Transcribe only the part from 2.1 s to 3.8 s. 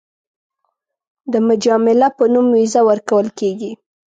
په نوم ویزه ورکول کېږي.